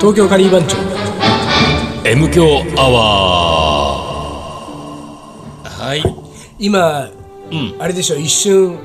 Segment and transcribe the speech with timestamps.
[0.00, 0.76] 東京カリー番長。
[2.08, 6.02] M 強アワーはい。
[6.58, 7.08] 今、
[7.50, 7.76] うん。
[7.78, 8.78] あれでしょ一瞬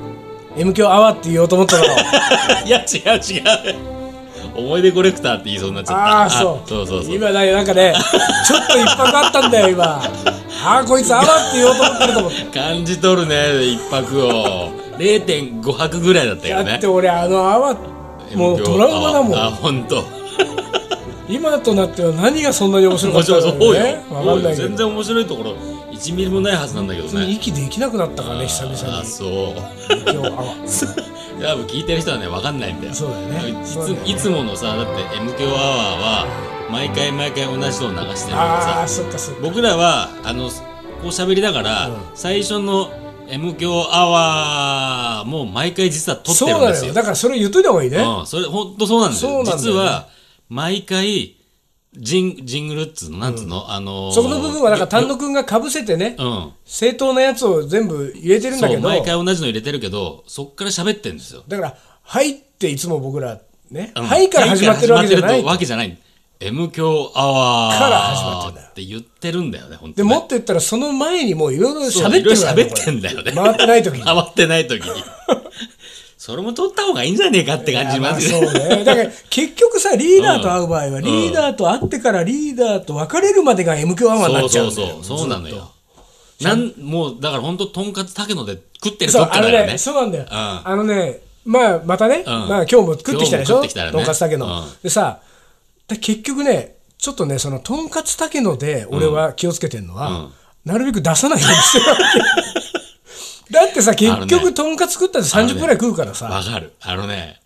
[0.56, 1.84] M 響アワーって言おうと思ったの
[2.66, 3.42] いや違う違う。
[4.56, 6.02] 思い出コレクターって言いそうになっちゃった。
[6.02, 6.68] ああそう。
[6.68, 7.14] そうそうそう。
[7.14, 7.94] 今だなんかね
[8.46, 9.84] ちょっと一泊あったんだよ今。
[10.64, 14.70] ああこいつアワーって言おうと思ってると思って感じ取るね一泊を。
[14.98, 16.72] 0.5泊ぐらいだったよね。
[16.72, 20.04] だって俺あのアワーもうトラウマだもあん本当
[21.28, 24.04] 今となっては何がそんなに面白か面ったのね。
[24.10, 25.52] わかんない全然面白いところ
[25.90, 27.30] 1ミリもないはずなんだけどね。
[27.30, 28.46] 息できなくなったからね。
[28.46, 29.28] 久々にあそう。
[29.90, 31.06] 今日アワー。
[31.42, 32.94] 多分聞いてる人はね分かんないんだよ。
[32.94, 33.50] そうだよね。
[33.50, 36.26] いついつものさだって M 響アワーは
[36.70, 39.40] 毎回毎回同じのを流してるからああさそっかそっか。
[39.42, 40.52] 僕らはあのこ
[41.04, 41.94] う喋りながら、うん。
[42.14, 42.90] 最初の
[43.28, 46.94] M 響アワーも毎回実は撮ってそうるんですよ。
[46.94, 47.98] だからそれ言っといた方がいいね。
[47.98, 49.30] うん、それ本当そうなんですよ。
[49.30, 49.62] そうなんだよね。
[49.62, 50.15] 実は
[50.48, 51.36] 毎回
[51.96, 53.18] ジンジングルっつうの？
[53.18, 56.52] なんつうの、あのーそこの部分はだから丹野くんがかぶせてねうん。
[56.64, 61.42] 正当なやつを全部入れてるんだそうけど毎回同じの入れてるけどそっから喋ってんですよ。
[61.48, 64.04] だから「はい」っていつも僕らね「うん。
[64.04, 65.30] はい」から始まってるわけじゃない。
[65.30, 65.98] はいから始まってるわけじゃない。
[66.38, 72.52] M 響アワーから始まってんだよって言ってるんだよね本当にでもっと言ったらその前にもういろいろ喋ってるから。
[72.52, 73.32] いろいろ喋ってんだよね。
[73.32, 74.02] 回ってない時に。
[74.04, 75.02] 回ってない時に
[76.26, 78.42] それも取った方がいいんじゃねえかって感じしますよ。
[78.42, 78.84] まあそうね。
[78.84, 85.02] だから結局さリーダーと会う場合はリーダーと会ってからリーダーと別れるまでが M 響アワーになそうっちゃそううんだよ。
[85.04, 85.70] そうそうなのよ。
[86.40, 90.28] なんもうだから本当とんかつたけので食ってるとそうあのねそうなんだよ、ん。
[90.32, 92.26] あのねまあまたね、ん。
[92.26, 93.62] まあ今日も食ってきたでしょ？
[93.62, 93.68] ね。
[93.92, 94.64] とんかつたけの、うん。
[94.82, 95.20] でさ
[95.86, 100.30] で結局ねちょっとねそのとんかつたけので俺は気をつけてるのは、
[100.64, 102.55] なるべく出さないようにしてるわけ
[103.50, 106.72] だってさ結局ねとんかつ食ったって30分ぐらい食うからさ、わかる。
[106.80, 107.40] あのね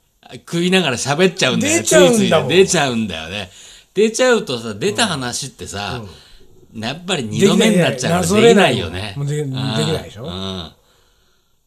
[0.47, 1.81] 食いながら喋っちゃうんだよね。
[1.81, 2.49] 出ちゃうんだもん。
[2.49, 3.51] 出ちゃうんだよね。
[3.95, 6.03] 出ちゃうとさ出た話ってさ、
[6.75, 9.15] やっぱり二度目になっちゃうからできないよね。
[9.19, 10.25] でできないでしょ？
[10.25, 10.73] うん。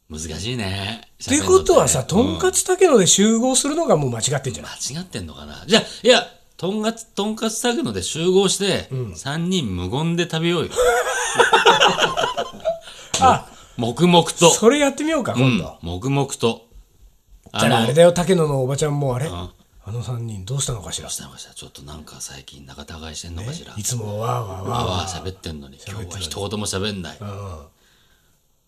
[0.10, 1.02] 難しいね。
[1.22, 4.72] ってことはさとんかつたけので集合するのがもう間違ってんじゃない？
[4.94, 5.64] 間違ってんのかな？
[5.68, 6.26] じゃあいや
[6.56, 10.72] とんかつとんかつたけので集合して、三人無言で食べようよ。
[13.20, 13.48] あ
[13.78, 14.50] 黙々と。
[14.52, 16.66] それやってみようか今度、うん黙々と。
[17.60, 19.30] じゃああれだよ竹野のおばちゃんもあれ、ん。
[19.86, 21.10] あの3人どうしたのかしら？
[21.10, 21.54] したのかしら。
[21.54, 24.62] ちょっとなんか最近仲違いしてんのかしら、いつもわーわーわー。
[24.82, 25.78] あわわ喋ってんのに。
[25.88, 27.18] 今日は一言も喋んない、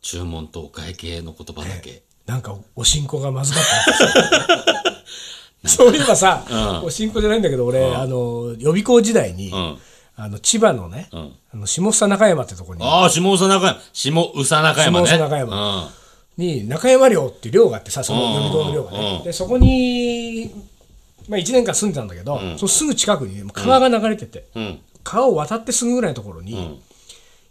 [0.02, 3.64] 注文とお会計の言葉だけ、なんかおしんこがまずかっ
[5.64, 6.44] た そういえばさ、
[6.84, 9.78] おしんこじゃないんだけど俺、あの予備校時代に、ん
[10.18, 11.28] あの千葉のね、あ
[11.58, 12.82] の下総中山ってとこに。
[12.84, 13.80] ああ下宇佐中山。
[13.94, 15.08] 下宇佐中山ね。
[15.08, 15.90] 下宇佐中山。
[16.38, 20.52] に中山寮っていう寮があってさその予備校の寮がね、でそこに、
[21.30, 24.64] まあ、1年間住んでたんだけど、そのすぐ近くにね川が流れてて、うん。
[24.64, 24.80] うん。
[25.04, 26.82] 川を渡ってすぐぐらいのところに、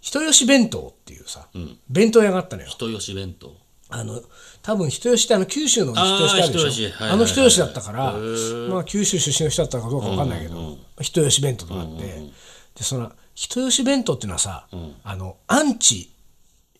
[0.00, 1.46] 人吉弁当っていうさ、
[1.88, 2.68] 弁当屋があったのよ。
[2.68, 3.54] 人吉弁当。
[3.90, 4.20] あの
[4.62, 6.66] 多分人吉ってあの九州の人吉ってあるでしょ？
[6.66, 6.82] あー人吉。
[6.84, 8.12] はいはいはいあの人吉だったから、
[8.68, 12.22] まあ、九州出身の人だったかどうか分かんないけど、人吉弁当とかあって、
[12.76, 14.66] でその人吉弁当っていうのはさ、
[15.04, 16.12] あのアンチ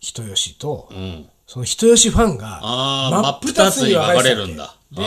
[0.01, 1.29] 人吉と、うん。
[1.47, 4.75] その人吉ファンが真っ二つに分かれるんだ。
[4.91, 5.03] で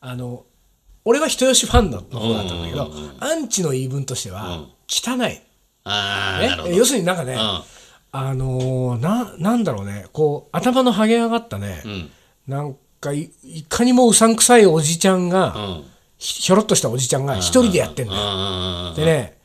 [0.00, 0.44] あの
[1.04, 5.42] 俺は人吉ファンの方だったんだけど、アンチの言い分としては、汚い、ね？
[6.74, 7.38] 要するになんかね、ん。
[7.38, 7.64] あ
[8.34, 10.06] のーななんだろうね。
[10.12, 11.82] こう頭のハゲ上がったね、
[12.46, 15.84] なんかいいかにもうさんくさいおじちゃんが、うん。
[16.16, 18.94] ひひょろっとしたおじちゃんが一人でやってんだよ、うんうん。
[18.96, 19.35] でね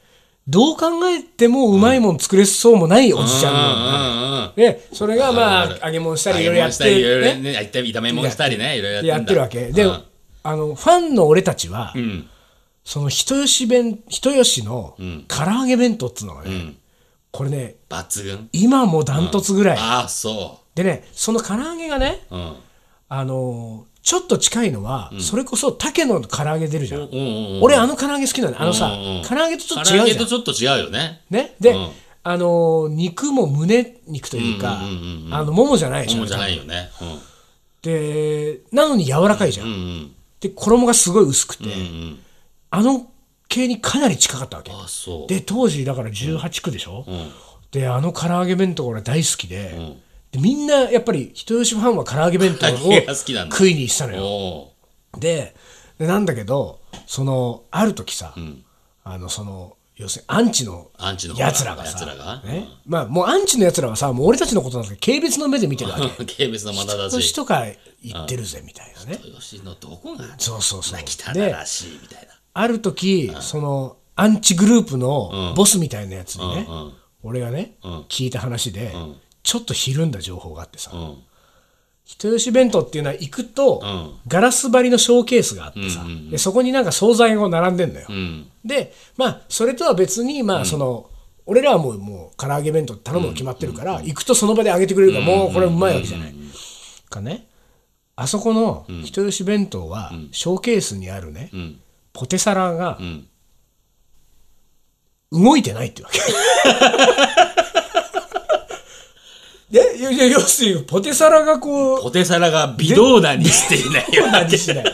[0.47, 9.72] どう考えてもうまいもん作れそうもないおじちゃんなのそれがまあ揚げ物したりいろいろやっ揚げ物したりいろいろて、ね、ね炒め物したりねいろいろやってるわけ。
[9.72, 9.85] で、
[10.44, 12.28] あのファンの俺たちは、うん。
[12.84, 14.97] その人吉弁人吉の
[15.28, 16.73] 唐揚げ弁当っつうのがね、
[17.31, 18.50] これね抜群。
[18.52, 30.17] 今もダントツぐらい、ああそでねその唐揚げがねあのーちょっと近いのは、それこそ竹の唐揚げ出るじゃん、うんうんうん俺あの唐揚げ好きなのあのさ、うんうん唐揚げとちょっと唐揚違うじゃん。
[30.17, 31.21] げとちょっと違うよね。
[31.29, 31.55] ね？
[31.59, 31.89] で、うん。
[32.23, 34.79] あのー肉も胸肉というか、
[35.31, 36.89] あのももじゃないでしょももじゃないよね。
[37.81, 42.19] でなのに柔らかいじゃん、うんうんで衣がすごい薄くて、うんうん
[42.73, 43.07] あの
[43.47, 44.71] 系にかなり近かったわけ。
[45.27, 47.05] で当時だから18区でしょ、ん。
[47.71, 49.95] であの唐揚げ弁当俺大好きで,、で
[50.39, 52.72] みんなやっぱり人吉ファンは唐揚げ弁当を
[53.49, 54.23] 食いに行ってたのよ。
[54.23, 54.73] お
[55.17, 55.55] で
[55.99, 58.33] でなんだけどそのある時さ、
[59.03, 62.41] あのその要するにアンチのアンチのやつらがさ奴らが？
[62.43, 62.67] ね？
[62.85, 66.07] まあもうアンチのやつらはさもう俺たちのことなんですけど軽蔑の目で見てるわけ。
[66.25, 67.66] 軽蔑のまだだ人し吉とか
[68.03, 69.19] 言ってるぜみたいなね。
[69.39, 70.99] 吉のどこがそうそうそう。
[70.99, 72.34] 汚でらしいみたいな。
[72.53, 76.93] ある時、そのアンチグループのボスみたいなやつにね、うん
[77.23, 77.77] 俺がね、
[78.09, 81.17] 聞いた話で、んちょっとひるんだ情報があってさ、うん。
[82.03, 84.20] 人吉弁当っていうのは行くと、ん。
[84.28, 88.47] ガラス張りのショーケースがあってさ、でそこになんか惣菜がこう並んでんのよ、うん。
[88.66, 91.09] でまあそれとは別にまあその、
[91.46, 96.35] 俺らはもうもう唐揚げ弁当頼むの決まってるから、行くとその場で揚げてくれるから、もうこれうまいわけじゃない。
[97.09, 97.47] かね。
[98.16, 101.79] あそこの人吉弁当は、ショーケースにあるね、ん。
[102.14, 103.28] ポテサラがん。
[105.32, 106.20] 動いてないってわけ。
[109.72, 114.85] でいや要するにポテサラがこうポテサラが微動だにしていないよ何しない。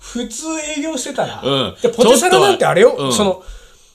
[0.00, 0.46] 普通
[0.78, 1.76] 営業してたら、うん。
[1.82, 3.12] でポテサラなんてあれよ、うん。
[3.12, 3.42] その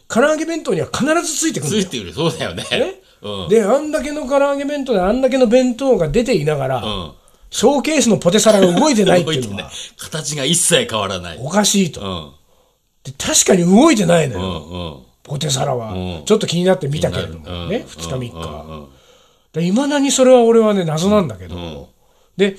[0.08, 1.84] 唐揚げ弁当には必ずついてくるんだよ。
[1.84, 2.64] ついてくるそうだよね。
[2.72, 3.50] ねうん。
[3.50, 7.12] であんだけの唐揚げ弁当であんだけの弁当が出ていながら、うん。
[7.50, 11.38] ショーケースのポテサラが動いてないって動いうのは形が一切変わらない。
[11.40, 12.32] おかしいと、うん。
[13.04, 15.04] で確かに動いてないのうよ、んうん。
[15.24, 16.26] ポテサラは、うん。
[16.26, 17.70] ちょっと気になって見たけれども、うん。
[17.70, 18.32] ね2日。
[18.32, 18.88] 3日、
[19.62, 21.90] いまだにそれは俺はね謎なんだけど、
[22.38, 22.58] で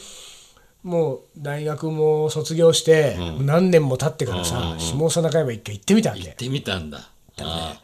[0.82, 7.08] もう大学も卒業して、何年も経ってからさ、下佐中山一回行ってみたわけ、行ってみたんだ。
[7.40, 7.80] あ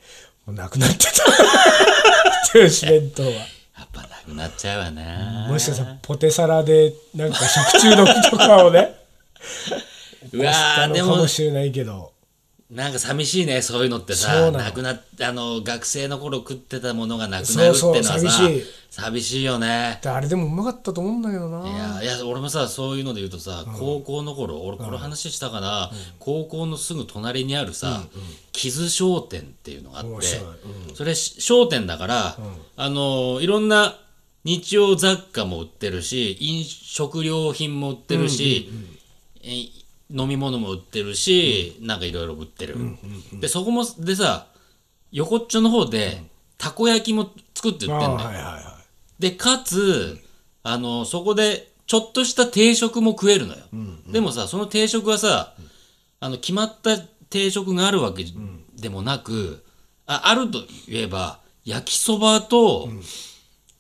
[0.47, 1.11] もうなくなってた。
[2.45, 3.29] 人吉弁当は。
[3.75, 5.47] あやっぱなくなっちゃうわな。
[5.49, 8.95] もしかしたらポテサラでなんか食中毒とかをね
[10.33, 12.10] うわでもかもしれないけど
[12.71, 14.51] なんか寂しいねそういうのってさ。
[14.53, 18.19] なくなあの学生の頃食ってたものがなくなるってのはさ。
[18.19, 18.63] 寂しい。
[18.91, 19.99] 寂しいよね。
[20.03, 21.69] であれでもうまかったと思うんだけどな。
[21.69, 28.03] いやいや俺もさそういうので言うとさ、高校の頃俺この話したかな、高校のすぐ隣にあるさ、
[28.53, 30.45] 木津商店っていうのがあって、面白い。
[30.95, 32.37] それし商店だから、
[32.77, 33.97] あのいろんな
[34.45, 38.71] 日用雑貨も売ってるし飲食料品も売ってるし、
[39.43, 39.80] え
[40.13, 42.77] 飲み物も売ってるし、なんかいろいろ売ってる、
[43.41, 44.47] でそこもでさ
[45.13, 46.23] 横っちょの方で
[46.59, 48.11] たこ焼きも作って売ってんだよ。
[48.11, 48.77] あはいはいは
[49.19, 50.19] でかつ
[50.63, 53.61] あのそこでちょっとした定食も食えるのよ、
[54.09, 55.55] でもさその定食はさ
[56.21, 58.25] あの決まった定食があるわけ
[58.77, 59.65] でもなく、
[60.07, 60.65] ああるとい
[60.97, 62.89] えば焼きそばと、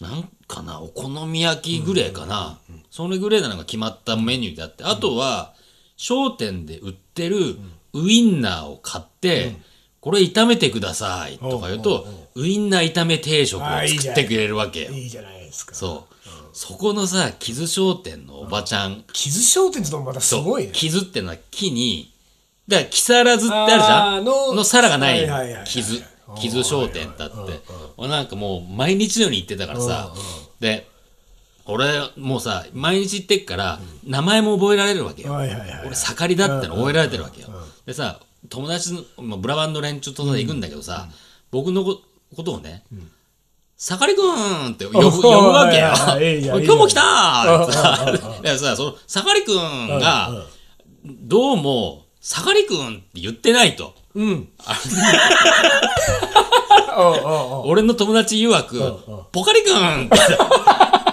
[0.00, 2.59] なんかなお好み焼きぐらいかな、
[2.91, 5.55] それぐらいなのが決まったメニューであってあとは
[6.00, 7.58] 商店で売ってる
[7.93, 9.56] ウインナーを買って、
[10.00, 12.06] これ炒めてくださいとか言うと、
[12.37, 14.93] ウインナー炒め定食を作ってくれるわけよ。
[14.93, 15.75] いいいじゃないですか。
[15.75, 16.14] そう。
[16.55, 20.70] そこのさ、木津商店のおばちゃん、傷商店ってのもまたすごいね。
[20.73, 22.11] 木津ってのは木に、
[22.67, 24.25] だから木更津ってあるじゃん？
[24.25, 25.29] のの皿がない
[25.67, 26.03] 木津、
[26.35, 27.61] 木津商店だって。
[27.99, 30.14] 俺なんかもう毎日のように行ってたからさ、
[30.61, 30.88] で、
[31.67, 35.35] 俺もうさ、毎日行ってっから、名前も覚えられるわけよ。
[35.35, 37.49] 俺盛りだっての覚えられてるわけよ、
[37.87, 41.09] でさ友達のまあブラバンド連中と行くんだけどさ、
[41.51, 42.01] 僕のこ
[42.35, 42.85] ことをね
[43.77, 45.93] 「盛りくん」って呼ぶ 呼ぶわけよ。
[46.61, 47.65] 今日も来たー
[48.39, 50.47] ってさその盛りくんが
[51.05, 53.95] どうも「盛りくん」って言ってないと。
[54.15, 54.49] うん。
[57.65, 58.99] 俺の友達曰く
[59.33, 60.19] 「ポカリくん」って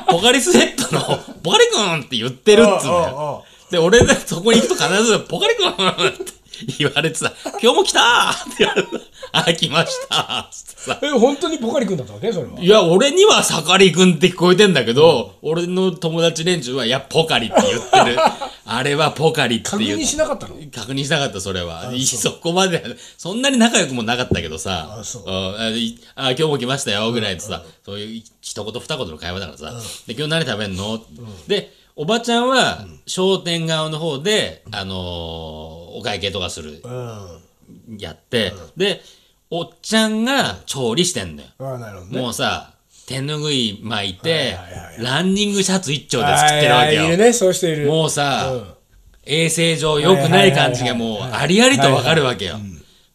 [0.10, 1.02] ポカリスエットの
[1.44, 3.44] 「ポカリくん」って言ってるっつうんだよ。
[3.72, 5.74] で、俺ね、そこに行くと必ず、ポカリくんっ
[6.26, 6.34] て
[6.80, 8.90] 言われてさ、今日も来たーって言われて、
[9.32, 10.50] あ、来ました。
[11.04, 12.32] え本当にポカリ君だったわけ？
[12.32, 12.60] それは。
[12.60, 18.18] いや、俺には盛りくんって聞こえてんだけど、俺の友達連中は、いや、ポカリって言ってる。
[18.70, 20.06] あれはポカリって確認言って。
[20.06, 20.56] しなかったの？
[20.74, 21.92] 確認しなかった、それは。
[21.94, 22.84] いそこまで、
[23.18, 25.26] そんなに仲良くもなかったけどさ、あそうん。
[26.16, 29.74] あ今日も来ましたよ、ぐらいでさ、そういう一言二言の会話だからさ、
[30.08, 31.02] で、今日何食べんの、
[31.48, 37.98] で、おばちゃんは商店側の方で、あのーお会計とかする、うん。
[37.98, 39.02] やって、で、
[39.50, 41.50] おっちゃんが調理してんだよ。
[41.60, 42.22] ああなるほどね。
[42.22, 42.74] もうさ、
[43.08, 47.02] 手ぬぐい巻いて、はいはいはいランニングシャツ一丁で作ってるわけよ。
[47.04, 47.88] はいるねそういう人いる。
[47.88, 48.68] もうさ、うん。
[49.26, 52.56] 衛生上良くない感じがもうありありとわかるわけよ。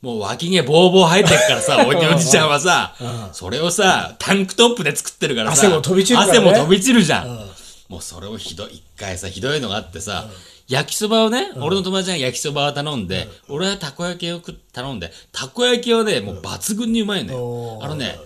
[0.02, 2.94] もう脇毛ボーボー生えてるからさ、 おじおじちゃんはさ、
[3.32, 6.38] それをさ、タンクトップで作ってるからさ、汗も飛び散るからね。
[6.38, 7.51] 汗も飛び散るじゃん。
[7.92, 10.30] もうそれをひどい、一回さ、ひどいのがあってさ、
[10.66, 14.40] 焼きそばをね、俺の友達が焼きそばを頼んで、俺はたこ焼きを
[14.72, 17.78] 頼んで、たこ焼きはね、もう抜群にうまいのよ。
[17.82, 18.18] あのね、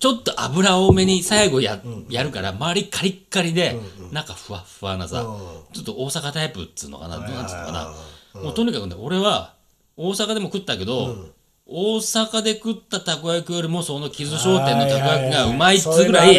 [0.00, 3.78] ちょっと油多めに最後や,、やるから周りカリッカリで、
[4.10, 5.24] 中ふわっふわなさ、
[5.72, 7.94] ちょっと大阪タイプっつうのかな、なんつうのか
[8.34, 9.54] な、もうとにかくね俺は
[9.96, 11.28] 大阪でも食ったけど、
[11.66, 16.34] 大阪で食ったたこ焼きよりもその木津商店のたこ焼きがうまいっつうぐらい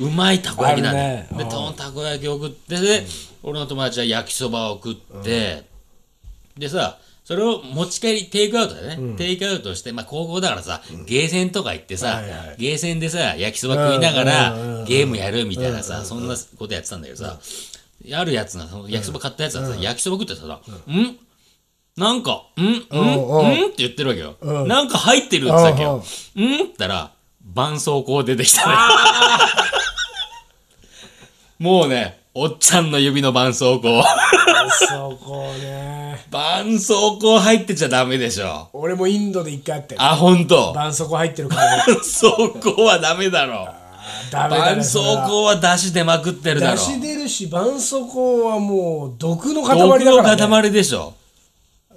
[0.00, 1.28] うまいたこ焼きなんだね。
[1.32, 3.06] でそのたこ焼きを食ってで、
[3.42, 5.64] 俺の友達は焼きそばを食って、
[6.56, 17.38] でさそれを持ち帰りテイクアウトでね、テイクアウトして、まあ、高校だからさ、ゲーセンとか行ってさ、はいはいゲーセンでさ焼きそば食いながら、うんうんうんゲームやるみたいなさ、そんなことやってたんだけどさ、
[18.12, 21.18] あるやつがその焼きそば買ったやつがさ、焼きそば食ってさ、ん。
[21.96, 22.62] なんか、ん？
[22.62, 22.66] ん？
[22.66, 23.40] んうん。
[23.40, 23.66] うん？
[23.66, 24.36] って言ってるわけよ。
[24.40, 24.68] うん。
[24.68, 26.04] なんか入ってるって言ってたわけよ。
[26.36, 26.50] うんうん。
[26.52, 26.54] ん？
[26.54, 27.12] って言ったら、
[27.54, 28.74] 絆創膏出てきたね。
[31.60, 34.02] もうね、おっちゃんの指の絆創膏。
[34.88, 38.70] そこね絆創膏入ってちゃダメでしょ。
[38.72, 40.72] 俺もインドで一回あってあ、ほんと。
[40.72, 43.68] 絆創膏入ってるからね絆創膏はダメだろ。
[44.30, 46.76] ダメだね絆創膏は出汁出まくってるだろ。
[46.76, 51.12] 出し出るし絆創膏はもう毒の塊だ毒のから、ね、塊でしょ。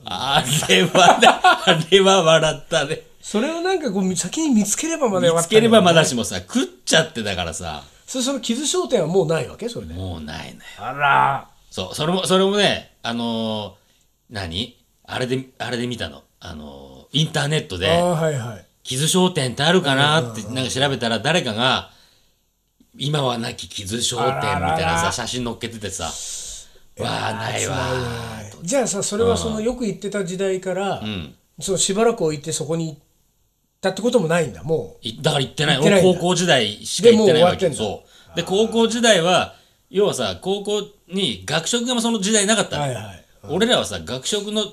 [0.03, 2.99] あれはね、あれは笑ったね。
[3.21, 9.67] それをなんかこう先に見つければまだよかった見つければまだししもさ、食っちゃってだからさ、それその傷商店はもうないわけ？
[9.67, 9.95] それで。
[9.95, 10.59] もうないね。
[10.77, 11.49] あら。
[11.71, 13.73] そう、それも、それもね、あのー
[14.29, 14.77] 何？
[15.05, 16.21] あれで、あれで見たの。
[16.39, 18.65] あのーインターネットあで、ーはいはい。
[18.83, 20.31] 傷商店ってあるかな？
[20.31, 21.89] ってなんか調べたら誰かが
[22.95, 24.99] 今はなき傷商店みたいなあららら。
[24.99, 26.11] さ写真載っけててさ。
[26.99, 28.57] わあないわ辛いね。
[28.61, 31.33] じゃあさそれはそのよく行ってた時代から、ん。
[31.59, 32.97] そのしばらく置いてそこに行っ
[33.83, 34.63] たってこともないんだ。
[34.63, 35.77] もいだから行ってない。
[35.77, 37.75] 俺高校時代しか行ってないわけで
[38.35, 39.55] で高校時代は
[39.89, 42.77] 要はさ高校に学食がその時代なかった。
[42.77, 43.25] の、はいはい。
[43.49, 44.63] 俺らはさ学食の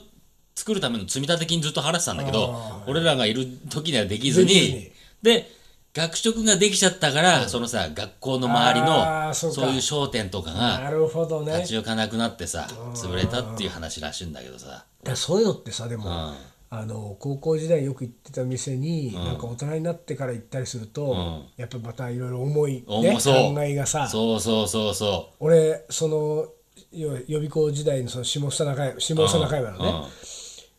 [0.54, 5.50] 作るための積立金ずっと払ってたんだけど俺らがいる時にはできずにで
[5.92, 11.56] 学食ができちゃったから、そのさ学校の周りあのーそういう商店とかがなるほどね。
[11.56, 14.84] 立ち行かなくなってさ潰れたっていう話らしいんだけどさ。
[15.14, 16.34] そういうのってさでも、ん
[16.72, 21.44] あの高校時代よく行ってた店に、なんか大人になってから行ったりすると、ん。
[21.56, 23.54] やっぱまたいろいろ思い、ね、重そう。
[23.54, 26.46] 考えがさそうそうそうそ俺その
[26.92, 30.04] よ予備校時代のその下総中山下総中山のね、うん。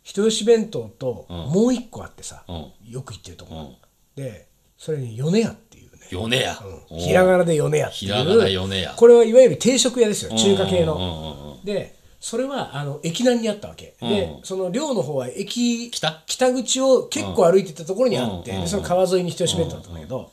[0.01, 2.53] 人吉弁当ともう一個あってさ、う
[2.89, 3.75] よく行ってるとこ、ん。
[4.15, 6.07] でそれに米屋っていうね。
[6.13, 6.57] う米屋、
[6.89, 8.93] おうひらがなで米屋ってひらがないう米屋。
[8.93, 10.31] これはいわゆる定食屋ですよ。
[10.37, 11.65] 中華系の、うんうんうんうん。
[11.65, 16.23] でそれはあの駅南にあったわけ、でその寮の方は駅北？
[16.53, 20.31] 口を結構歩いてったところにあって、その川沿いに人吉弁当だったんだけど、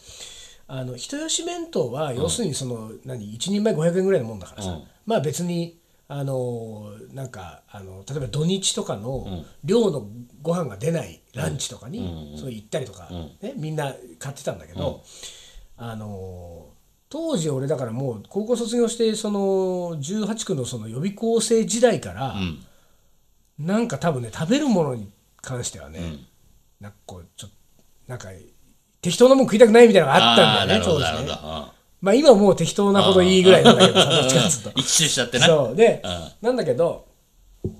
[0.68, 5.78] あの人吉弁当は要するにその、何？1人前500円ぐらいのもんだからさ、まあ別に
[6.08, 10.06] あのなんかあの例えば土日とかの寮の
[10.42, 13.08] ご飯が出ないランチとかに、そう行ったりとか、
[13.40, 15.02] ね、みんな買ってたんだけど、
[15.78, 16.66] あの
[17.10, 19.38] 当時俺だからもう高校卒業してその
[19.98, 22.64] 18区のその予備校生時代から、ん。
[23.58, 25.10] なんか多分ね食べるものに
[25.40, 26.00] 関してはね、
[26.80, 27.56] なんかこうちょっと
[28.06, 28.28] なんか
[29.00, 31.32] 適当なもん食いたくないみたいなのがあったんだよね当時ね。
[32.00, 35.46] まあ今はもう適当なこといいぐらい なんだけどさどっちかっつうと一周しちゃってな。
[35.46, 37.06] そうで、うなんだけど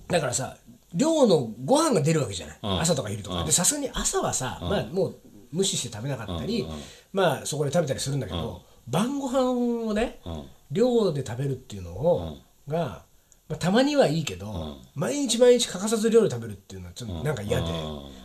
[0.09, 0.57] だからさ
[0.95, 2.81] 寮のご飯が出るわけじゃない、ん。
[2.81, 5.17] 朝とか昼とか、でさすがに朝はさ、まあもう
[5.53, 6.67] 無視して食べなかったり、
[7.13, 10.21] まあそこで食べたりするんだけど、晩ご飯をね、
[10.71, 13.03] 寮で食べるっていうのを、が、
[13.49, 17.67] まあ、たまにはいいけど、毎日毎日欠かさず寮で食べるっていうのはちょっとなんか嫌で、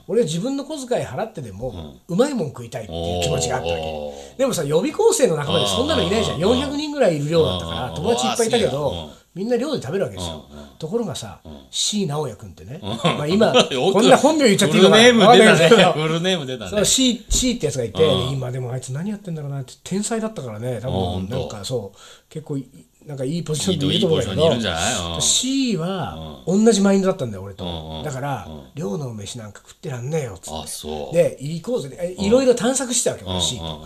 [0.07, 6.39] 俺は自分の小遣い払ってでも、うまいもん食いたいっていう気持ちがあったわおけでもさ予備校生の仲間でそんなのいないじゃん。
[6.39, 8.71] 400人ぐらいいる寮だったから友達いっぱいいたけうん。
[8.71, 10.45] どみんな寮で食べるわけですよ。
[10.77, 12.79] ところがさ C 直哉君ってね。
[12.81, 13.53] まあ今
[13.91, 15.03] こんな本名言っちゃっていいのかな。
[15.03, 15.93] フルネーム出たね。
[15.93, 16.69] フルネーム出たね。
[16.69, 20.79] その C, C ってやつがいて、今でもあいつ何やってんだろうなって天才だったからね。
[20.81, 21.99] 多分なんかそう。
[22.29, 22.67] 結構い
[23.05, 25.21] なんかいいポジションでいると思うんだけど。
[25.21, 31.37] C は同じマインドだったんだよ俺と、だから、寮の飯なんか食ってらんねえよっつって。
[31.37, 33.81] で行こうぜえいろいろ探索してたわけ、俺 C と、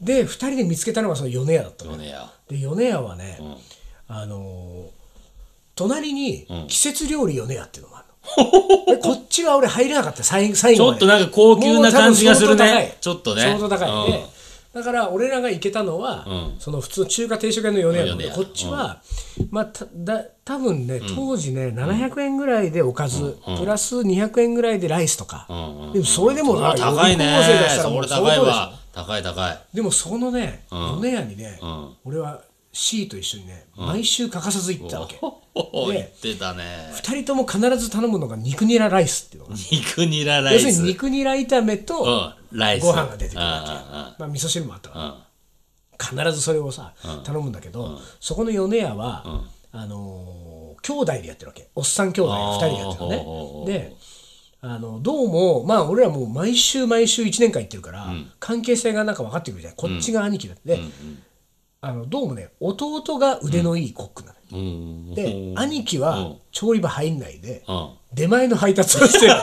[0.00, 2.30] で2人で見つけたのがその米屋だったの米屋。
[2.48, 3.38] で米屋はね、
[4.14, 5.02] あのー
[5.74, 10.22] 隣に季節料理米屋っていうのがあるの、で こっちは俺入れなかった。
[10.22, 11.00] 最最後まで。
[11.00, 12.96] ちょっとなんか高級な感じがするね。
[13.00, 13.42] ちょっとね。
[13.42, 13.90] 相当高い。
[13.90, 14.12] うん。
[14.12, 14.26] で
[14.74, 16.54] だから俺らが行けたのは、うん。
[16.58, 19.00] その普通の中華定食屋の米屋なのでこっちは、
[19.50, 27.40] まあただ多分ね当時ね、700円ぐらいでおかず、プラス200円ぐらいでライスとか、んうんでもそれでもあ高いね。
[28.08, 28.72] 高いわ。
[28.94, 29.58] 高い高い。
[29.74, 31.88] でもそのね、米屋にね、ん。
[32.04, 32.40] 俺は
[32.72, 35.18] C と一緒にね、毎週欠かさず行ったわけ。
[35.92, 36.90] 言ってたね。
[36.94, 40.72] 二人とも必ず頼むのが肉ニラライスっていうのが肉ニララ要イス。
[40.72, 42.84] するに肉ニラ炒めとうんライス。
[42.84, 43.70] ご飯が出てくるわうんけ、
[44.20, 45.10] まあ味噌汁もあったからうん。
[45.10, 45.18] うん
[46.02, 51.68] 必ずそれをさ頼むんだけど、そこの米屋は、あのー兄弟でやってるわけ。
[51.76, 53.92] おっさん兄弟2人でやってるのおーねで
[54.62, 58.08] あのどうもまあ俺らもう毎週毎週1年間行ってるから、
[58.40, 59.74] 関係性がなんか分かってくるじゃん。
[59.74, 60.82] こっちが兄貴だって、で
[61.84, 65.14] あのどうもね弟が腕のいいコックなの、うん。
[65.14, 66.36] で兄貴はうん。
[66.52, 67.90] 調理場入んないでうん。
[68.14, 69.32] 出前の配達をしてる。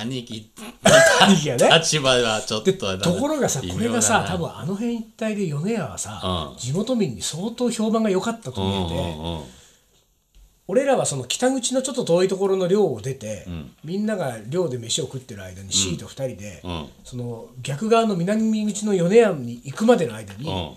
[0.00, 0.50] 兄貴。
[1.20, 1.78] 兄貴がね。
[1.78, 6.58] 立場はちょっとでところがさこれがさ多分分あの辺一帯で米屋はさうん。
[6.58, 9.54] 地元民に相当評判が良かったとうん見えて
[10.66, 13.72] 俺らはその北口のちょっと遠いところの寮を出て、ん。
[13.84, 16.88] みんなが寮で飯を食ってる間に C と2人で、うん。
[17.04, 20.70] その逆側の南口の米屋に行くまでの間に、うん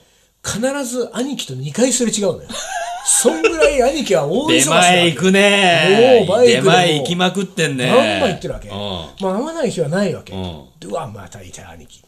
[0.48, 2.50] 必ず兄貴と2回すれ違うのよ。
[3.10, 6.25] そんぐらい兄貴は大忙し出前行くね。
[6.27, 6.63] もうバイクでも。
[6.63, 7.88] 出前行きまくってんね。
[7.88, 8.70] バンバン行ってるわけ？
[8.70, 8.75] うん。
[8.75, 10.34] まあ会わない日はないわけ。
[10.34, 10.66] うん。
[10.80, 12.04] でうわまたいた兄貴。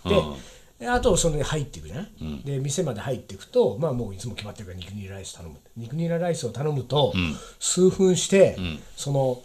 [0.79, 2.07] で,、あとその入っていくじゃない、
[2.45, 7.13] で店まで入っていくとまあもういつも決まってるから肉ニラライス頼む肉ニラライスを頼むと、
[7.59, 8.57] 数分して、
[8.95, 9.41] その、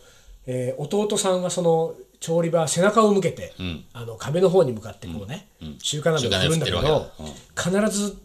[0.47, 3.53] えー弟さんがその調理場背中を向けて、
[3.93, 5.47] あの壁の方に向かってこうね、
[5.83, 7.11] 中華鍋を振るんだけ中華鍋振っ
[7.65, 8.17] てるど、必ず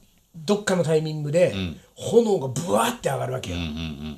[0.46, 1.54] どっかのタイミングで、
[1.96, 3.58] 炎がブワーって上がるわけよ。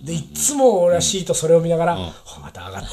[0.04, 2.84] でいっつも俺はシートそれを見ながら、ほまた上がっ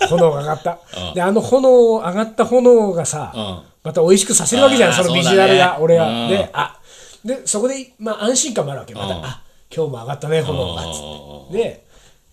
[0.00, 0.08] た。
[0.08, 0.78] 炎が上がった、
[1.14, 3.62] であの炎上がった炎がさ、うん。
[3.82, 6.28] また美味しくさせるわけじゃんそのビジュアルが、ね俺は、うん。
[6.28, 6.80] であ
[7.24, 9.24] でそこで、まあ、安心感もあるわけまた、うん。
[9.24, 9.42] あ
[9.74, 11.58] 今日も上がったね炎がつうって。
[11.58, 11.84] で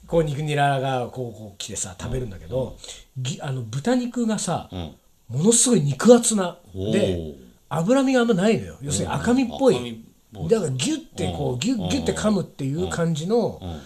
[0.07, 2.77] こう肉ニラがこうこう来てさ食べるんだけど、
[3.17, 4.95] ぎあの豚肉がさ、ん。
[5.29, 6.57] ものすごい肉厚な。
[6.73, 7.35] で
[7.69, 8.77] 脂身があんまないのよ。
[8.81, 13.81] 要するに赤身っぽいだからギュッてこうギュッギュッて噛むっていう感じの、ん。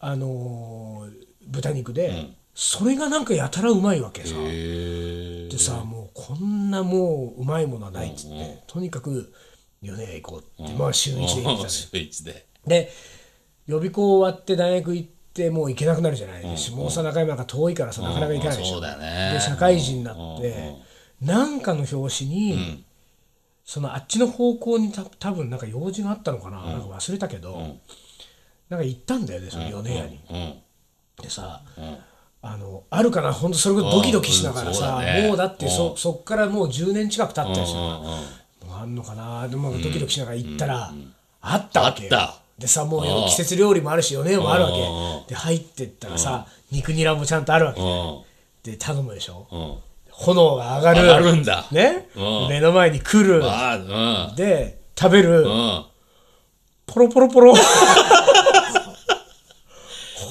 [0.00, 4.34] あのー豚肉で、それがなんかやたらうまいわけさ。
[4.36, 9.32] へでさもうこんなもううまいものはないっつって、とにかく
[9.82, 12.46] 米屋行こうって、まあ週一で行ってた週一で。
[12.66, 12.90] で
[13.66, 17.36] 予備校終わって大学行ってもう行けなくなるじゃない、下総中山なん。
[17.36, 19.32] か遠いからさなかなか行かないでしょ、そうだよね。
[19.34, 20.76] で社会人になって、
[21.20, 22.84] なんかの表紙に、
[23.70, 27.76] そのあっちの方向にた多分なんか用事があったのかな,、なんか忘れたけど、
[28.68, 30.18] なんか行ったんだよねその米屋に。
[30.28, 30.54] うん。
[31.22, 31.62] でさ、
[32.42, 37.78] あのあるかな本当それこそドキドキしながらさ、もうだってそそっからもう10年近く経ったりする。
[38.72, 40.92] あんのかなでもドキドキしながら行ったら、
[41.40, 42.10] あったわけ
[42.58, 45.28] でさもう季節料理もあるし米もあるわけ。
[45.28, 47.80] で入ってったらさ肉ニラもちゃんとあるわけ。
[47.80, 48.22] うん。
[48.64, 49.46] で頼むでしょ。
[49.52, 51.02] うん炎が上がる。
[51.02, 51.66] 上がるんだ。
[51.70, 52.08] ね？
[52.16, 52.48] うん。
[52.48, 53.40] 目の前に来る。
[53.44, 55.42] あで食べる。
[55.42, 55.50] うん。
[55.50, 55.84] うん
[56.92, 57.54] ポロポロポロ。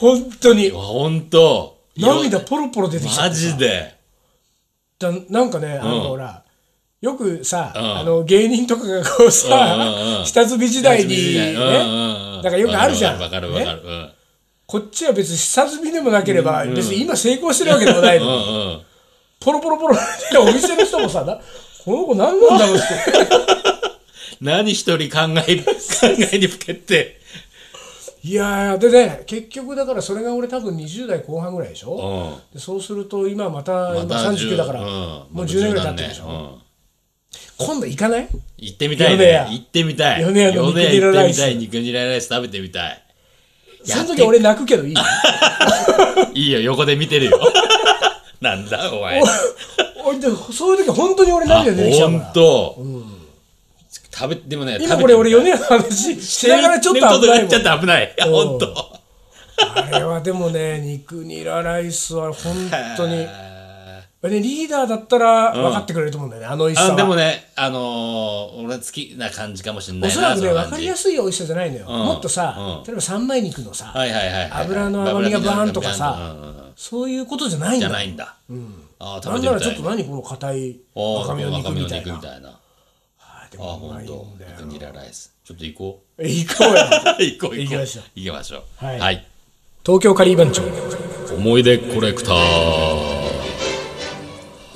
[0.01, 0.71] 本当に。
[0.71, 3.95] ほんと涙ポロポロ出てきちゃマジで。
[4.99, 6.43] だなんかね、あのほら、
[6.99, 7.77] よくさ、ん。
[7.77, 9.83] あの芸人とかがこうさ、うんう
[10.15, 10.25] んうん。
[10.25, 13.19] 下積み時代にね、うんからよくあるじゃん。
[13.21, 13.81] わかるわかる
[14.65, 18.81] こっちは別に下積みでもなければ、別に今成功してるわけでもないのに、うんうん
[19.39, 19.95] ポロポロポロ。
[19.97, 19.99] っ
[20.31, 21.39] てお店の人もさ、な
[21.85, 22.85] この子何なんだろうって。
[24.41, 25.63] 何一人考え考
[26.31, 27.19] えにふけて。
[28.21, 32.55] いやー、でね、結局だからそれが俺多分20代後半ぐらいでしょ、うん。
[32.55, 34.87] でそうすると今また、今また39だから、うん。
[34.87, 37.65] もう10年ぐらい経ってるでしょ、うん。
[37.65, 38.27] 今度行かない？
[38.57, 39.47] 行ってみたいね。
[39.51, 40.23] 行ってみたい。
[40.25, 41.39] 米屋の肉ニラライス。
[41.41, 41.79] 行ってみたい。
[41.79, 43.03] 肉ニラライス食べてみたい。
[43.85, 44.95] その時俺泣くけどいい？
[46.35, 47.39] いいよ横で見てるよ
[48.41, 49.21] なんだお前。
[50.05, 52.33] お いでそういう時本当に俺涙出てきちゃうからほん。
[52.33, 52.77] と
[54.11, 57.41] 食べでもね今これ俺米の話しながらちょっと危ない。
[57.41, 58.15] もんちょっと危ない。
[58.17, 58.99] いやと
[59.75, 63.27] あれはでもね肉ニラライスは本当に。
[64.27, 66.93] ねリーダーだったら分かってくれると思うんだよね、あの美味しさは。
[66.93, 72.83] あでもねあのー俺好きな感じかもしれないなおそらくね分かりやすい美味しさじゃないのよ、もっとさ、うん。
[72.83, 78.37] 例えば三枚肉のさ、はいはいはいはい油の甘みがバーンとかさうんうんうんそういうことじゃないんじだゃないんだ。
[78.99, 82.17] あーなんならちょっと何この硬いおー赤身の肉みたいな。
[82.19, 82.57] たいな。
[83.19, 84.43] あであもうまいんほんと。
[84.45, 85.33] だよ肉ニラライス。
[85.43, 86.23] ちょっと行こう。
[86.23, 86.75] え行こうよ。
[87.19, 87.57] 行こう行こう。
[87.57, 88.03] 行きましょう。
[88.15, 88.85] 行きましょう。
[88.85, 88.99] はい。
[88.99, 89.27] はい。
[89.85, 90.63] 東京カリー番長。
[91.35, 92.35] 思い出コレクター。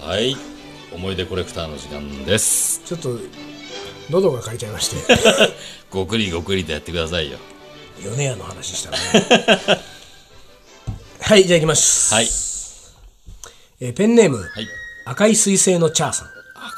[0.02, 0.36] はい。
[0.94, 2.82] 思い出コレクターの時間です。
[2.86, 3.18] ちょっと
[4.10, 4.98] 喉が枯れちゃいまして。
[5.90, 7.38] ごくりごくりとやってくださいよ。
[8.04, 9.80] 米屋の話したらね
[11.26, 12.26] はいじゃあ行きます、はい。
[13.80, 14.68] えーペンネーム、はい。
[15.06, 16.28] 赤い彗星のチャーさん。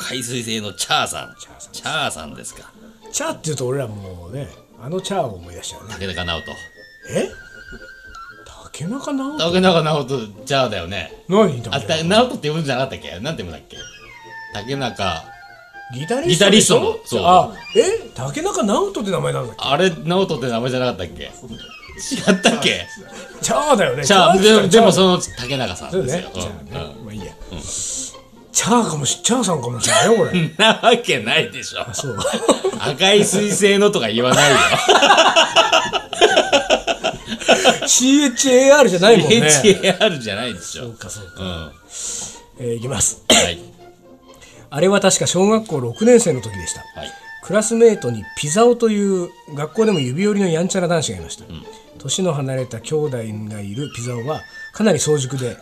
[0.03, 1.35] 赤い彗星のチャーさん。
[1.39, 2.35] チャーさんチャーさん。
[2.35, 2.71] ですか
[3.11, 4.47] チャーっていうと俺らもうね
[4.79, 5.93] あのチャーを思い出しちゃうね。
[5.93, 6.51] 竹中直人。
[7.09, 7.27] え？
[8.71, 9.45] 竹中直人。
[9.47, 11.11] 竹中直人チャーだよね。
[11.27, 11.63] 何？
[11.71, 12.35] あた直人。
[12.35, 13.19] って呼ぶんじゃなかったっけ？
[13.19, 13.77] なんて呼ぶんだっけ？
[14.53, 15.23] 竹中。
[15.91, 17.23] ギタリストギタリストのでしょそう。
[17.25, 18.11] あえ？
[18.13, 19.65] 竹中直人って名前なんだっけ？
[19.65, 21.31] あれ直人って名前じゃなかったっけ？
[21.95, 22.87] 違ったっけ？
[23.41, 24.05] チャーだよね。
[24.05, 24.71] チャーって言ったらチャー。
[24.71, 26.21] ででもその竹中さんそうですよ。
[26.21, 26.29] ね。
[26.33, 26.95] チャーうんね。
[27.05, 27.33] まあいいや、
[28.51, 31.85] チャーかもしチャーさんかもしれないよこれうんなわけないでしょ。
[31.93, 32.17] そう。
[32.79, 34.57] 赤い彗星のとか言わないよ。
[37.87, 39.41] CHAR じゃないもんね。
[39.41, 40.83] HAR じゃないでしょ。
[40.83, 41.47] そうかそうか、うん。
[41.47, 41.71] は
[42.59, 43.23] えーいきます。
[43.29, 43.59] い。
[44.69, 46.79] あれは確か小学校6年生の時でした。
[46.99, 47.11] はい。
[47.43, 51.45] クラスメートにピザオという学校でも指折りのやんちゃな男子がいました、
[51.97, 53.17] 年の離れた兄弟
[53.49, 54.41] がいるピザオは
[54.73, 55.57] かなり早熟で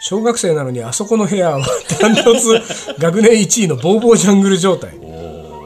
[0.00, 1.66] 小学生なのにあそこの部屋は
[2.00, 2.60] ダントツ
[2.98, 4.98] 学年1位のボーボージャングル状態。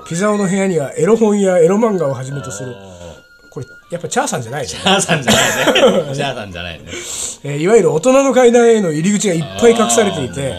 [0.09, 2.74] ピザオの部屋にはエロ本やエロ漫画をはじめとする。
[3.50, 6.14] これやっぱチャーさんじゃないね、チャーさんじゃないね。
[6.16, 6.85] チャーさんじゃないね。
[7.44, 10.54] えーいわゆる大人の階段への入り口がいっぱい隠されていて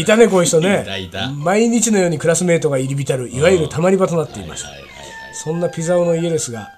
[0.00, 0.84] いたねこういう人ね。
[1.36, 4.68] 毎日のようにクラスメートが入り浸るいわゆるたまり場となっていました。
[5.34, 6.70] そんなピザオの家ですが、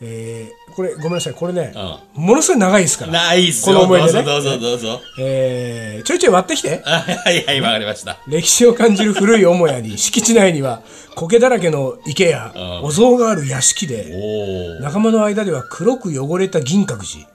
[0.00, 1.34] えーこれごめんなさい。
[1.34, 1.72] これね、
[2.14, 3.12] ものすごい長いですから。
[3.12, 4.22] ないっすこよの思い出ね。
[4.24, 5.00] どうぞどうぞどうぞ。
[5.20, 6.82] えーちょいちょい割ってきて。
[6.84, 8.18] あ はいはいわかりました。
[8.26, 10.82] 歴史を感じる古い母屋に敷地内には
[11.14, 12.52] 苔だらけの池や
[12.82, 17.28] お像がある屋敷で仲間の間では黒く汚れた銀閣寺。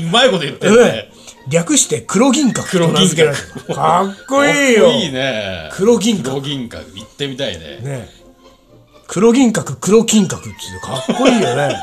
[0.00, 1.10] うまいこと言ってるね。
[1.48, 3.72] 略して黒銀閣黒銀閣。
[3.72, 4.88] かっこいいよ。
[4.90, 5.70] いいね。
[5.72, 6.22] 黒銀閣。
[6.24, 6.92] 黒銀閣。
[6.96, 7.78] 行ってみたいね。
[7.82, 8.25] ね
[9.08, 10.50] 黒銀閣黒金閣って
[10.82, 11.76] かっこいいよね。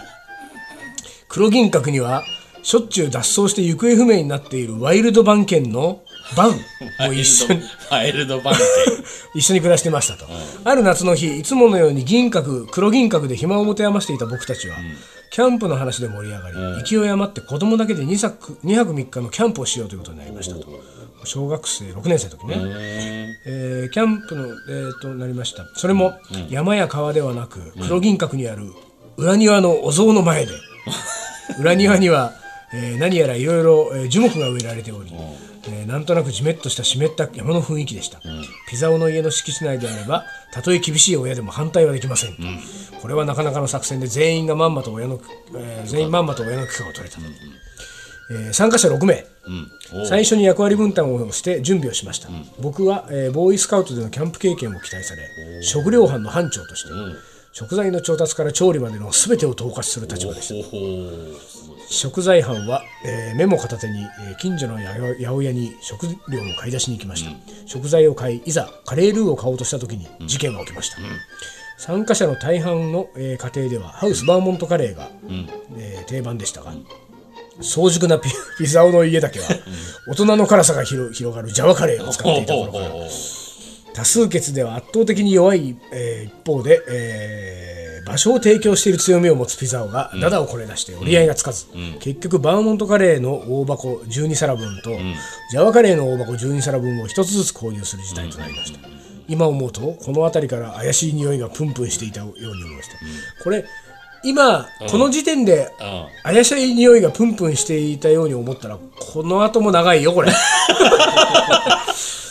[1.30, 2.24] 黒銀閣には
[2.62, 6.02] しょっちゅう脱走して行方不明になっているワイルド番犬の
[6.38, 7.62] バンも一緒に。
[7.90, 8.60] ワイルドバンケ
[9.36, 10.26] 一緒に暮らしてましたと、
[10.64, 14.78] ある夏の日いつものように銀閣黒銀閣で暇を持て余していた僕たちは、
[15.32, 20.62] キャンプの話で盛り上がり、勢い余って子供だけで2泊 ,2 泊3日のキャンプをしようということになりましたと
[21.26, 22.56] 小学生6年生の時ね、
[23.46, 25.66] えーキャンプの、えーとなりました。
[25.76, 26.14] それも
[26.50, 28.72] 山や川ではなく黒銀閣にある
[29.18, 30.52] 裏庭のお像の前で。
[31.60, 32.34] 裏庭には、
[32.74, 35.12] えー何やらいろいろえー樹木が植えられており、
[35.68, 38.20] えーなんとなくじめっとした湿った山の雰囲気でした、
[38.70, 42.36] ピザオの家の敷地内であればたとえ厳しい親でも反対はできません、
[43.02, 45.20] これはなかなかの作戦で全員がまんまと親の、
[45.56, 47.24] えー全員まんまと親の許可を取れたと、
[48.32, 49.26] えー参加者6名
[50.08, 52.30] 最初に役割分担をして準備をしました、
[52.60, 56.90] 僕は、えーボーイスカウトでのキャンプ経験を期待され食料班の班長として、
[57.52, 60.78] 食材の調達から調理までの全てを統括する立場でした。
[61.90, 66.16] 食材班は、えーメモ片手に、えー近所の八百屋に食料を
[66.58, 67.32] 買い出しに行きました、
[67.66, 70.98] 食材を買いいざカレールーを買おうとした時に事件が起きました、
[71.78, 75.10] 参加者の大半の、えー家庭ではハウスバーモントカレーが、
[75.78, 76.74] えー定番でしたが、
[77.62, 79.46] 早熟なピピザオの家だけは、
[80.08, 82.90] 大人の辛さが広広がるジャワカレーを使っていた頃から。
[83.94, 91.68] 多数決では圧倒的に弱い、えー一方で、えー場所を提供している強みを持つピザオがダダをこね出して折り合いがつかず、
[92.02, 94.92] 結局バーモントカレーの大箱12皿分と、
[95.52, 98.80] ジャワカレーの大箱12皿分を一つずつ購入する事態となりました、
[99.30, 102.98] 今思うとこの辺りから怪しい匂いがプンプンしていたように思いました、
[103.42, 103.64] これ
[104.24, 106.34] 今この時点でうん。
[106.34, 110.32] 怪しい匂いがプンプンしていたように思ったらこの後も長いよこれ。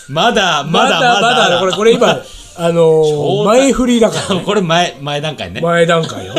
[0.09, 1.21] まだままだだ。
[1.21, 2.23] まだこれこれ今
[2.57, 5.61] あのー前振りだから これ前前段階ね。
[5.61, 6.35] 前段階よ。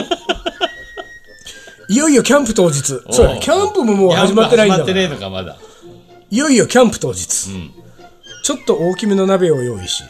[1.90, 2.82] いよいよキャンプ当日。
[2.82, 3.40] そうだね。
[3.42, 4.86] キャンプももう始まってないんだから。
[4.86, 5.58] 始まってねえのかまだ。
[6.30, 10.04] いよいよキャンプ当日、ちょっと大きめの鍋を用意し、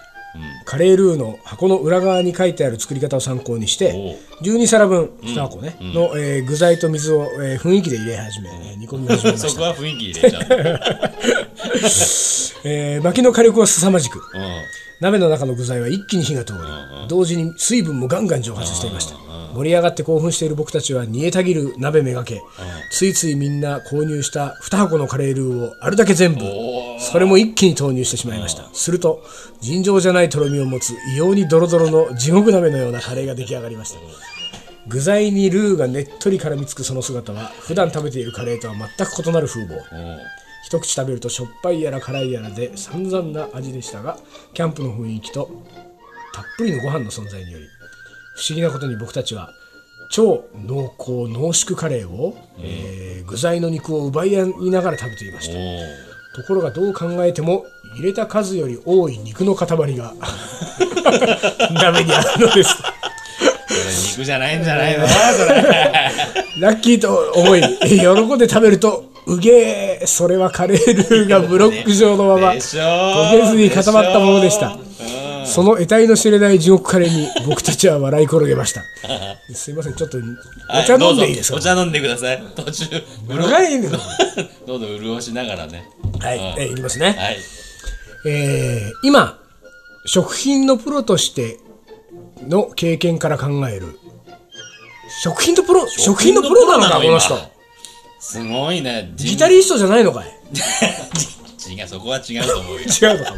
[0.65, 9.49] カレールーの箱の裏側に書いてある作り方を参考にして12皿分2箱ね、の、えー具材と水を、えー雰囲気で入れ始め、えー煮込み始めました。
[9.53, 10.43] そこは雰囲気入れちゃう。
[12.65, 14.17] えー薪の火力は凄まじく。
[14.17, 14.21] うん。
[14.99, 16.59] 鍋の中の具材は一気に火が通り、
[17.09, 19.15] 同時に水分もガンガン蒸発していました、
[19.53, 22.41] 盛り上がって興奮している僕たちは煮えたぎる鍋めがけ、
[22.91, 26.41] ついついみんな購入した2箱のカレールーをあるだけ全部
[26.99, 29.23] それも一気に投入してしまいました、すると
[29.61, 33.99] 尋常じゃないとろみを持つ異様にドロドロの地獄鍋のようなカレーが出来上がりました。
[34.87, 39.79] 具材にルーがねっとり絡みつくその姿は普段食べているカレーとは全く異なる風貌。
[40.65, 44.17] 一口食べるとしょっぱいやら辛いやらで散々な味でしたが
[44.53, 45.49] キャンプの雰囲気と
[46.33, 47.65] たっぷりのご飯の存在により
[48.35, 49.51] 不思議なことに僕たちは
[50.09, 55.53] 超濃厚濃縮カレーを、えー具材の肉を奪い合いながら食べていました。
[55.57, 57.63] おところがどう考えても
[57.95, 59.65] 入れた数より多い肉の塊
[59.95, 60.13] が
[61.73, 62.75] 鍋にあるのです。
[64.17, 65.07] 肉じゃないんじゃないの？
[65.07, 65.63] そ れ
[66.59, 74.67] ラッキーと思い喜んで食べるとうげえそれはカレールーがブロック状のままでしょ焦げずに固まったものでした。
[74.67, 74.92] うん
[75.45, 78.83] その得体の知れない地獄カレーに僕たちは笑い転げました。
[79.53, 81.71] すいませんちょっとお茶飲んでいいですか、はどうぞ。
[81.71, 82.43] お茶飲んでください。
[82.55, 82.85] 途中
[83.27, 83.99] 潤長いんですよ
[84.65, 85.89] どうぞ潤しながらね。
[86.19, 87.37] はい、えーいきますね、はい。
[88.25, 89.39] えー今
[90.05, 91.59] 食品のプロとして
[92.47, 93.99] の経験から考える。
[95.21, 97.37] 食品のプロ食品のプロなのかこの人。
[98.19, 99.11] すごいね。
[99.15, 100.27] ギタリストじゃないのかい。
[101.73, 102.81] 違うそこは違うと思うよ。
[102.87, 103.37] 違うのかも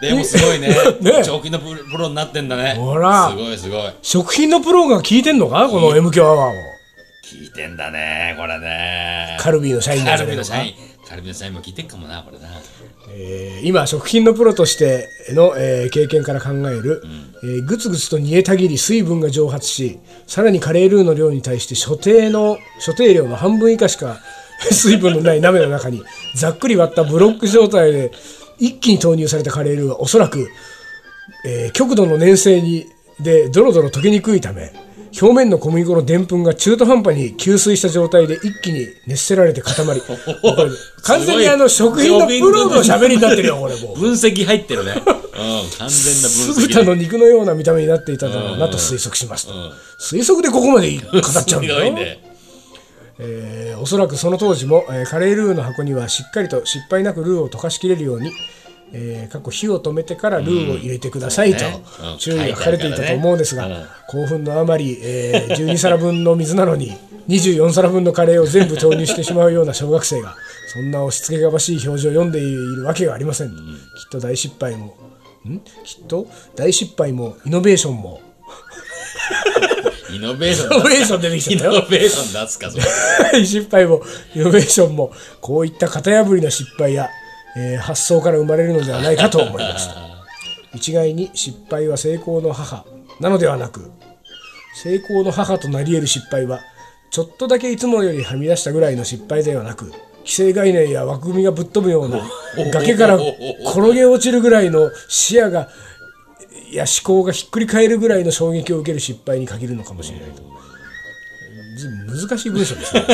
[0.00, 0.68] でもすごいね。
[1.00, 1.24] ね。
[1.24, 2.74] 食品のプロになってんだね。
[2.76, 3.30] ほら。
[3.30, 3.90] すごいすごい。
[4.02, 5.68] 食品のプロが聞いてんのか？
[5.70, 6.52] この M 響アワーを。
[7.24, 9.36] 聞いてんだねこれね。
[9.40, 10.12] カルビーの社員な？
[10.16, 10.74] カルビの社員。
[11.08, 12.46] カルビの社員も聞いてんかもなこれな。
[13.14, 17.02] えー今食品のプロとしての、えー経験から考える、
[17.42, 24.18] えーぐつぐつと煮えたぎり水分が蒸発しさらにカレールーの量に対して所定の所定量の半分以下しか
[24.70, 26.02] 水分のない鍋の中に
[26.34, 28.10] ざっくり割ったブロック状態で
[28.58, 30.48] 一気に投入されたカレールーはおそらく、
[31.44, 32.86] えー極度の粘性に
[33.20, 34.72] でドロドロ溶けにくいため
[35.20, 40.02] 表面の小麦粉のでんぷんが中途半端に吸水した状態で一気に熱せられて固まり
[41.02, 43.94] 完全にあの食品のプロの喋りになってるよこれも。
[43.94, 44.00] う。
[44.00, 44.92] 分析入ってるね。
[45.36, 49.52] うん完全な分酢析豚の肉のような見た目になっていただろうなと推測しますと、
[49.98, 52.35] 推測でここまで語っちゃうんだよ、すごいね
[53.18, 58.32] えーおそらくその当時も、えーカレールーの箱にはしっかりと失敗なくルーを溶かしきれるように、
[58.92, 62.18] えー、カッコ火を止めてからルーを入れてくださいと、うん。
[62.18, 63.68] 注意が書かれていたと思うんですが、
[64.08, 66.96] 興奮のあまり、えー12皿分の水なのに
[67.28, 70.36] 24皿分のカレーを全部投入してしまうような小学生が
[70.68, 73.56] そんな押し付けがましい表情を読んでいるわけがありません、きっ
[74.10, 74.96] と大失敗も
[75.48, 75.60] ん？
[75.84, 78.20] きっと大失敗もイノベーションも
[80.16, 81.72] イノベーションイノベーション出てきたよ。
[81.72, 82.84] ノベーション出すかそれ。
[83.32, 84.02] 大 失敗も
[84.34, 87.08] イノベーションもこういった型破りな失敗や、
[87.56, 89.94] えー発想から生まれるのではないかと思いました。
[90.74, 92.84] 一概に失敗は成功の母
[93.20, 93.90] なのではなく
[94.82, 96.60] 成功の母となり得る失敗は
[97.10, 99.90] ちょっとだけいつもよりはみ出したぐらいの失敗ではなく
[100.26, 102.20] 既成概念や枠組みがぶっ飛ぶような
[102.72, 105.70] 崖から転げ落ちるぐらいの視野が
[106.76, 110.42] や思考がひっくり返るぐらいの衝撃を受ける失敗に限るのかもしれないと。
[112.28, 113.04] 難しい文章ですね。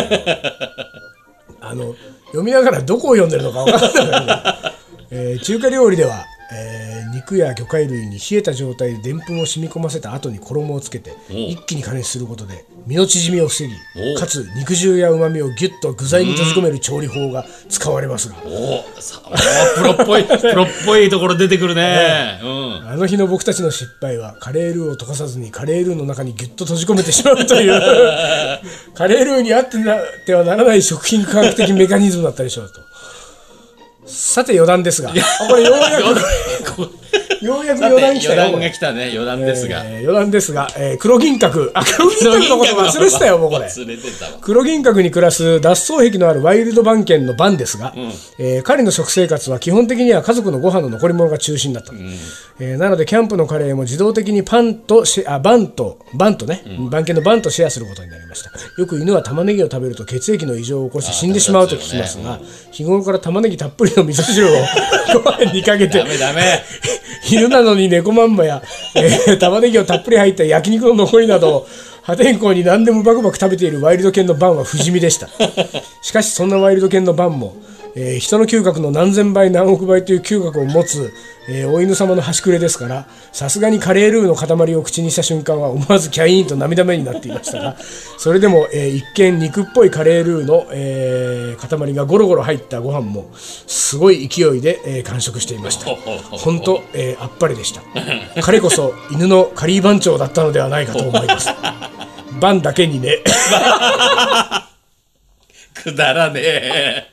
[1.60, 1.94] あの
[2.26, 4.74] 読みながらどこを読んでるのか分からなくなる、
[5.10, 13.74] えー中華料理では、えー肉や魚介類に冷えた状態ででんぷんを染み込ませた後に衣をつけて一気に加熱することで身の縮みを防ぎ
[14.16, 18.36] おかつ肉汁やうまみをギュッと具材に閉じ込める調理法が使われますが。
[18.44, 22.40] おさおプロっぽい プロっぽいところ出てくるね。
[22.42, 22.88] うん。
[22.88, 27.72] あの日の僕たちの失敗はカレールーを溶かさずにカレールーの中にギュッと閉じ込めてしまうという
[28.94, 32.80] カレールーにあってなってはならない食品科学的メカニズムだったでしょうと
[34.06, 35.10] さて余談ですが。
[35.10, 35.14] あ
[35.48, 36.12] これようや
[36.64, 37.01] く
[37.42, 41.70] ようやく余談来た余談が来たね余談ですが、えー余談ですが、えー黒銀閣。
[41.74, 43.68] あ黒銀閣のこと忘れてたよもうこれ。
[44.40, 47.92] 黒銀閣に暮らす脱走癖のあるワイルド番犬のバンですが、
[48.38, 51.92] えー彼の食生活は基本的には家族のご飯の残り物が中心だった、
[52.60, 58.50] えーなのでキャンプのカレーも自動的にパンとシェあバンとバンとね、番犬のバンとシェアすることになりました。
[58.78, 62.38] よく犬は玉ねぎを食べると血液の異常を起こして死んでしまうと聞きますが、
[62.70, 64.50] 日頃から玉ねぎたっぷりの味噌汁を
[65.24, 66.62] ご飯にかけてダメダメ
[67.32, 68.62] 昼なのに猫まんまや、
[68.94, 71.66] えー玉ねぎをたっぷり入った焼肉の残りなど
[72.02, 75.28] 破天荒に何でもバクバク食べているワイルド犬のバンは不死身でした。
[76.02, 77.56] しかしそんなワイルド犬のバンも、
[77.94, 81.12] えー人の嗅覚の何千倍何億倍という嗅覚を持つ、
[81.48, 87.76] えーお犬様の端くれですからさすがにカレールーの塊を口にした瞬間は思わずキャイーンと涙目になっていましたが
[88.18, 95.86] それでも、えー一見肉っぽいカレールーの、えー塊がゴロゴロ入ったご飯もすごい勢いで、えー完食していました。
[96.30, 97.82] 本当、えーあっぱれでした。
[98.42, 101.48] 彼こそ犬のカリー番長だったのではないかと思います。
[102.40, 103.18] バンだけにね。
[105.74, 107.06] くだらねえ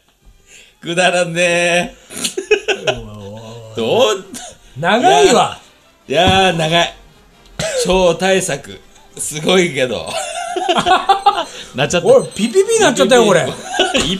[0.81, 1.95] くだらねえ。
[3.75, 4.25] どう
[4.77, 5.59] 長いわ。
[6.07, 6.95] いやー長い。
[7.85, 8.79] 超大作。
[9.17, 10.09] すごいけど。
[11.75, 13.45] なっちゃったおいピピピなっちゃったよこれ。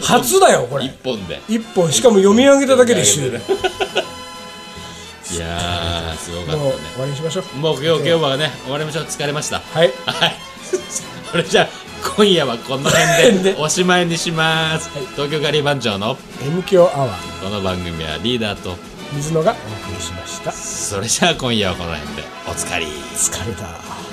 [0.01, 0.85] 初だよこれ。
[0.85, 1.39] 一本で。
[1.47, 1.91] 一本。
[1.93, 3.39] しかも読み上げただけで終了。
[3.39, 3.45] も
[5.31, 6.79] いやーすごかうったね。
[6.93, 7.57] 終わりにしましょう。
[7.57, 9.05] もう今日今日はね終わりましょう。
[9.05, 9.59] 疲れました。
[9.59, 9.93] はい。
[10.05, 10.35] はい。
[11.31, 18.75] それじゃあ今夜はこの辺で おしまいにします、東京ガリ番長の M 強アワーこの番組はリーダーと
[19.13, 20.51] 水野がお送りしました。
[20.51, 22.85] それじゃあ今夜はこの辺でおつかり
[23.15, 24.08] 疲れた